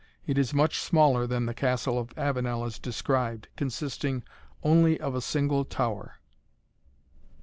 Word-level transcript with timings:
It 0.25 0.39
is 0.39 0.51
much 0.51 0.79
smaller 0.79 1.27
than 1.27 1.45
the 1.45 1.53
Castle 1.53 1.99
of 1.99 2.11
Avenel 2.17 2.65
is 2.65 2.79
described, 2.79 3.49
consisting 3.55 4.23
only 4.63 4.99
of 4.99 5.13
a 5.13 5.21
single 5.21 5.63
tower. 5.63 6.15